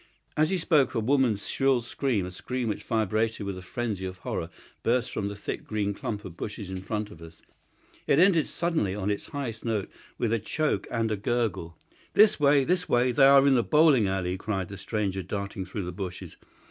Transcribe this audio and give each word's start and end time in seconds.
As 0.35 0.49
he 0.49 0.57
spoke 0.57 0.95
a 0.95 0.99
woman's 0.99 1.47
shrill 1.47 1.79
scream—a 1.81 2.31
scream 2.31 2.69
which 2.69 2.81
vibrated 2.81 3.45
with 3.45 3.55
a 3.55 3.61
frenzy 3.61 4.03
of 4.03 4.17
horror—burst 4.17 5.11
from 5.11 5.27
the 5.27 5.35
thick 5.35 5.63
green 5.63 5.93
clump 5.93 6.25
of 6.25 6.35
bushes 6.35 6.71
in 6.71 6.81
front 6.81 7.11
of 7.11 7.21
us. 7.21 7.43
It 8.07 8.17
ended 8.17 8.47
suddenly 8.47 8.95
on 8.95 9.11
its 9.11 9.27
highest 9.27 9.63
note 9.63 9.91
with 10.17 10.33
a 10.33 10.39
choke 10.39 10.87
and 10.89 11.11
a 11.11 11.15
gurgle. 11.17 11.77
"This 12.15 12.39
way! 12.39 12.63
This 12.63 12.89
way! 12.89 13.11
They 13.11 13.27
are 13.27 13.45
in 13.45 13.53
the 13.53 13.61
bowling 13.61 14.07
alley," 14.07 14.37
cried 14.37 14.69
the 14.69 14.75
stranger, 14.77 15.21
darting 15.21 15.65
through 15.65 15.85
the 15.85 15.91
bushes. 15.91 16.35